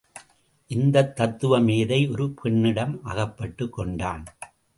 [0.67, 4.23] இந்தத் தத்துவ மேதை ஒரு பெண்ணிடம் அகப்பட்டுக் கொண்டான்.